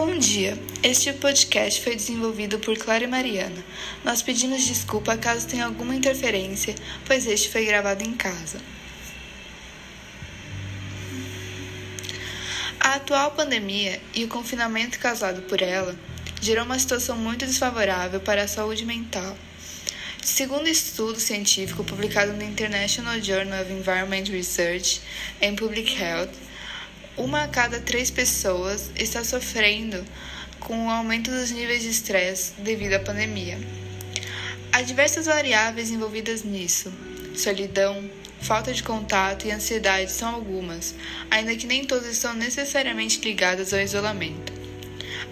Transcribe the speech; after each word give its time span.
Bom 0.00 0.16
dia! 0.16 0.56
Este 0.80 1.12
podcast 1.12 1.82
foi 1.82 1.96
desenvolvido 1.96 2.60
por 2.60 2.78
Clara 2.78 3.02
e 3.02 3.08
Mariana. 3.08 3.64
Nós 4.04 4.22
pedimos 4.22 4.64
desculpa 4.64 5.16
caso 5.16 5.48
tenha 5.48 5.64
alguma 5.66 5.92
interferência, 5.92 6.76
pois 7.04 7.26
este 7.26 7.48
foi 7.48 7.64
gravado 7.64 8.04
em 8.04 8.12
casa. 8.12 8.60
A 12.78 12.94
atual 12.94 13.32
pandemia 13.32 14.00
e 14.14 14.22
o 14.22 14.28
confinamento 14.28 15.00
causado 15.00 15.42
por 15.42 15.60
ela 15.60 15.98
gerou 16.40 16.64
uma 16.64 16.78
situação 16.78 17.16
muito 17.16 17.44
desfavorável 17.44 18.20
para 18.20 18.44
a 18.44 18.48
saúde 18.48 18.86
mental. 18.86 19.36
Segundo 20.22 20.68
estudo 20.68 21.18
científico 21.18 21.82
publicado 21.82 22.32
no 22.34 22.44
International 22.44 23.20
Journal 23.20 23.62
of 23.62 23.72
Environment 23.72 24.30
Research 24.30 25.00
and 25.42 25.56
Public 25.56 26.00
Health, 26.00 26.47
uma 27.18 27.42
a 27.42 27.48
cada 27.48 27.80
três 27.80 28.10
pessoas 28.10 28.90
está 28.96 29.24
sofrendo 29.24 30.04
com 30.60 30.86
o 30.86 30.90
aumento 30.90 31.30
dos 31.30 31.50
níveis 31.50 31.82
de 31.82 31.90
estresse 31.90 32.52
devido 32.58 32.94
à 32.94 33.00
pandemia. 33.00 33.58
Há 34.72 34.82
diversas 34.82 35.26
variáveis 35.26 35.90
envolvidas 35.90 36.44
nisso: 36.44 36.92
solidão, 37.34 38.08
falta 38.40 38.72
de 38.72 38.84
contato 38.84 39.46
e 39.46 39.50
ansiedade 39.50 40.12
são 40.12 40.32
algumas, 40.32 40.94
ainda 41.28 41.56
que 41.56 41.66
nem 41.66 41.84
todas 41.84 42.06
estão 42.06 42.34
necessariamente 42.34 43.20
ligadas 43.20 43.74
ao 43.74 43.80
isolamento. 43.80 44.52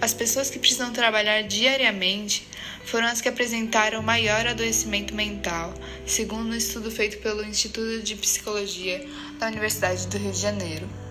As 0.01 0.13
pessoas 0.13 0.51
que 0.51 0.59
precisam 0.59 0.93
trabalhar 0.93 1.43
diariamente 1.43 2.47
foram 2.85 3.07
as 3.07 3.21
que 3.21 3.29
apresentaram 3.29 4.03
maior 4.03 4.47
adoecimento 4.47 5.15
mental, 5.15 5.73
segundo 6.05 6.51
um 6.51 6.57
estudo 6.57 6.91
feito 6.91 7.19
pelo 7.19 7.45
Instituto 7.45 8.03
de 8.03 8.17
Psicologia 8.17 9.07
da 9.39 9.47
Universidade 9.47 10.07
do 10.09 10.19
Rio 10.19 10.33
de 10.33 10.41
Janeiro. 10.41 11.06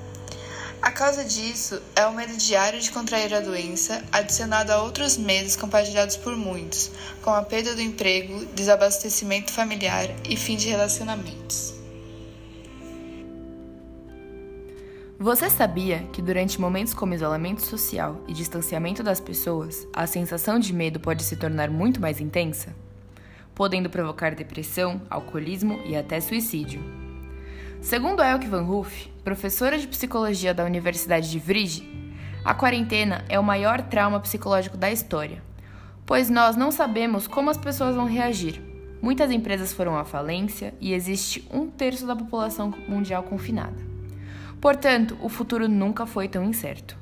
A 0.86 0.92
causa 0.92 1.26
disso 1.26 1.82
é 1.96 2.06
o 2.06 2.14
medo 2.14 2.38
diário 2.38 2.80
de 2.80 2.92
contrair 2.92 3.34
a 3.34 3.40
doença, 3.40 4.04
adicionado 4.12 4.72
a 4.72 4.84
outros 4.84 5.18
medos 5.18 5.56
compartilhados 5.56 6.16
por 6.16 6.38
muitos, 6.38 6.92
como 7.24 7.36
a 7.36 7.42
perda 7.42 7.74
do 7.74 7.82
emprego, 7.82 8.46
desabastecimento 8.54 9.52
familiar 9.52 10.08
e 10.30 10.38
fim 10.38 10.56
de 10.56 10.70
relacionamentos. 10.70 11.74
Você 15.18 15.50
sabia 15.50 16.08
que 16.14 16.22
durante 16.22 16.62
momentos 16.62 16.94
como 16.94 17.16
isolamento 17.16 17.66
social 17.66 18.24
e 18.28 18.34
distanciamento 18.34 19.02
das 19.02 19.20
pessoas, 19.20 19.88
a 19.92 20.06
sensação 20.06 20.60
de 20.60 20.72
medo 20.72 21.00
pode 21.00 21.24
se 21.24 21.36
tornar 21.36 21.68
muito 21.68 22.00
mais 22.00 22.22
intensa? 22.22 22.76
Podendo 23.56 23.90
provocar 23.90 24.36
depressão, 24.36 25.02
alcoolismo 25.10 25.82
e 25.84 25.96
até 25.96 26.22
suicídio. 26.22 27.05
Segundo 27.86 28.24
Elke 28.24 28.48
Van 28.48 28.64
Hoof, 28.64 29.12
professora 29.24 29.78
de 29.78 29.88
psicologia 29.88 30.56
da 30.56 30.66
Universidade 30.66 31.30
de 31.30 31.38
Vrije, 31.38 31.88
a 32.44 32.52
quarentena 32.52 33.24
é 33.30 33.40
o 33.40 33.44
maior 33.44 33.80
trauma 33.80 34.20
psicológico 34.20 34.76
da 34.76 34.90
história, 34.92 35.40
pois 36.04 36.28
nós 36.28 36.56
não 36.56 36.72
sabemos 36.72 37.28
como 37.28 37.52
as 37.52 37.58
pessoas 37.58 37.96
vão 37.96 38.06
reagir. 38.06 38.60
Muitas 39.04 39.30
empresas 39.30 39.72
foram 39.72 39.96
à 39.96 40.04
falência 40.04 40.74
e 40.82 40.96
existe 40.96 41.48
um 41.54 41.68
terço 41.68 42.08
da 42.08 42.16
população 42.16 42.74
mundial 42.88 43.22
confinada. 43.22 43.78
Portanto, 44.60 45.16
o 45.22 45.30
futuro 45.30 45.70
nunca 45.70 46.08
foi 46.08 46.28
tão 46.28 46.44
incerto. 46.44 46.98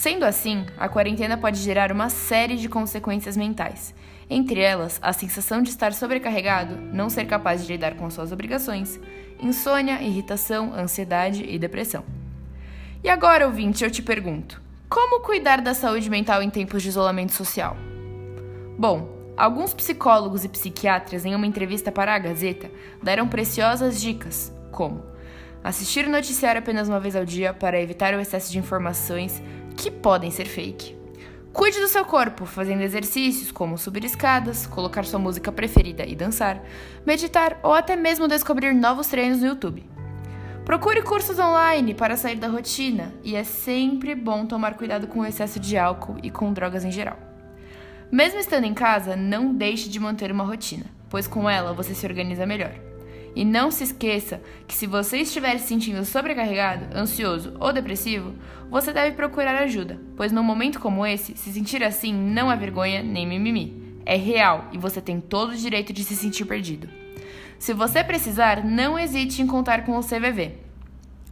Sendo 0.00 0.24
assim, 0.24 0.64
a 0.78 0.88
quarentena 0.88 1.36
pode 1.36 1.58
gerar 1.58 1.92
uma 1.92 2.08
série 2.08 2.56
de 2.56 2.70
consequências 2.70 3.36
mentais, 3.36 3.94
entre 4.30 4.58
elas 4.58 4.98
a 5.02 5.12
sensação 5.12 5.60
de 5.60 5.68
estar 5.68 5.92
sobrecarregado, 5.92 6.74
não 6.74 7.10
ser 7.10 7.26
capaz 7.26 7.66
de 7.66 7.70
lidar 7.74 7.96
com 7.96 8.08
suas 8.08 8.32
obrigações, 8.32 8.98
insônia, 9.38 10.00
irritação, 10.00 10.72
ansiedade 10.72 11.44
e 11.44 11.58
depressão. 11.58 12.02
E 13.04 13.10
agora, 13.10 13.46
ouvinte, 13.46 13.84
eu 13.84 13.90
te 13.90 14.00
pergunto: 14.00 14.62
como 14.88 15.20
cuidar 15.20 15.60
da 15.60 15.74
saúde 15.74 16.08
mental 16.08 16.42
em 16.42 16.48
tempos 16.48 16.82
de 16.82 16.88
isolamento 16.88 17.32
social? 17.32 17.76
Bom, 18.78 19.06
alguns 19.36 19.74
psicólogos 19.74 20.46
e 20.46 20.48
psiquiatras, 20.48 21.26
em 21.26 21.34
uma 21.34 21.46
entrevista 21.46 21.92
para 21.92 22.14
a 22.14 22.18
Gazeta, 22.18 22.70
deram 23.02 23.28
preciosas 23.28 24.00
dicas, 24.00 24.50
como 24.72 25.04
assistir 25.62 26.06
o 26.06 26.10
noticiário 26.10 26.58
apenas 26.58 26.88
uma 26.88 26.98
vez 26.98 27.14
ao 27.14 27.26
dia 27.26 27.52
para 27.52 27.78
evitar 27.78 28.14
o 28.14 28.20
excesso 28.20 28.50
de 28.50 28.58
informações 28.58 29.42
que 29.80 29.90
podem 29.90 30.30
ser 30.30 30.44
fake 30.44 31.00
Cuide 31.52 31.80
do 31.80 31.88
seu 31.88 32.04
corpo, 32.04 32.46
fazendo 32.46 32.82
exercícios 32.82 33.50
como 33.50 33.76
subir 33.76 34.04
escadas, 34.04 34.66
colocar 34.66 35.04
sua 35.04 35.18
música 35.18 35.50
preferida 35.50 36.06
e 36.06 36.14
dançar, 36.14 36.62
meditar 37.04 37.58
ou 37.64 37.74
até 37.74 37.96
mesmo 37.96 38.28
descobrir 38.28 38.72
novos 38.72 39.08
treinos 39.08 39.40
no 39.40 39.48
YouTube. 39.48 39.84
Procure 40.64 41.02
cursos 41.02 41.40
online 41.40 41.92
para 41.92 42.16
sair 42.16 42.36
da 42.36 42.46
rotina 42.46 43.12
e 43.24 43.34
é 43.34 43.42
sempre 43.42 44.14
bom 44.14 44.46
tomar 44.46 44.74
cuidado 44.74 45.08
com 45.08 45.20
o 45.20 45.26
excesso 45.26 45.58
de 45.58 45.76
álcool 45.76 46.18
e 46.22 46.30
com 46.30 46.52
drogas 46.52 46.84
em 46.84 46.92
geral. 46.92 47.18
Mesmo 48.12 48.38
estando 48.38 48.64
em 48.64 48.74
casa, 48.74 49.16
não 49.16 49.52
deixe 49.52 49.88
de 49.88 49.98
manter 49.98 50.30
uma 50.30 50.44
rotina, 50.44 50.86
pois 51.08 51.26
com 51.26 51.50
ela 51.50 51.72
você 51.72 51.94
se 51.96 52.06
organiza 52.06 52.46
melhor. 52.46 52.89
E 53.34 53.44
não 53.44 53.70
se 53.70 53.84
esqueça 53.84 54.42
que 54.66 54.74
se 54.74 54.86
você 54.86 55.18
estiver 55.18 55.58
se 55.58 55.68
sentindo 55.68 56.04
sobrecarregado, 56.04 56.96
ansioso 56.96 57.54
ou 57.60 57.72
depressivo, 57.72 58.34
você 58.70 58.92
deve 58.92 59.16
procurar 59.16 59.56
ajuda, 59.56 60.00
pois 60.16 60.32
num 60.32 60.42
momento 60.42 60.80
como 60.80 61.06
esse, 61.06 61.36
se 61.36 61.52
sentir 61.52 61.82
assim 61.84 62.12
não 62.12 62.50
é 62.50 62.56
vergonha 62.56 63.02
nem 63.02 63.26
mimimi. 63.26 64.00
É 64.04 64.16
real 64.16 64.68
e 64.72 64.78
você 64.78 65.00
tem 65.00 65.20
todo 65.20 65.50
o 65.50 65.56
direito 65.56 65.92
de 65.92 66.02
se 66.02 66.16
sentir 66.16 66.44
perdido. 66.44 66.88
Se 67.58 67.72
você 67.72 68.02
precisar, 68.02 68.64
não 68.64 68.98
hesite 68.98 69.42
em 69.42 69.46
contar 69.46 69.84
com 69.84 69.96
o 69.96 70.02
CVV, 70.02 70.54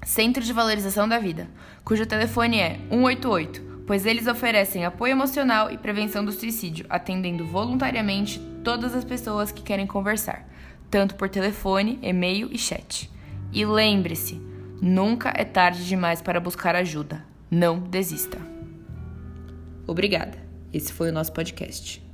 Centro 0.05 0.45
de 0.45 0.53
Valorização 0.53 1.09
da 1.09 1.19
Vida, 1.19 1.49
cujo 1.85 2.07
telefone 2.07 2.61
é 2.61 2.79
188, 2.91 3.63
pois 3.87 4.07
eles 4.07 4.27
oferecem 4.27 4.85
apoio 4.85 5.13
emocional 5.13 5.71
e 5.71 5.79
prevenção 5.79 6.25
do 6.25 6.31
suicídio, 6.31 6.87
atendendo 6.89 7.47
voluntariamente 7.47 8.39
todas 8.63 8.95
as 8.95 9.05
pessoas 9.05 9.51
que 9.51 9.63
querem 9.63 9.87
conversar 9.87 10.47
tanto 10.91 11.15
por 11.15 11.29
telefone, 11.29 11.99
e-mail 12.03 12.49
e 12.53 12.59
chat. 12.59 13.11
E 13.53 13.65
lembre-se, 13.65 14.41
nunca 14.81 15.33
é 15.37 15.45
tarde 15.45 15.87
demais 15.87 16.21
para 16.23 16.41
buscar 16.41 16.75
ajuda. 16.75 17.25
Não 17.51 17.79
desista. 17.79 18.39
Obrigada. 19.87 20.39
Esse 20.73 20.93
foi 20.93 21.09
o 21.09 21.13
nosso 21.13 21.33
podcast. 21.33 22.08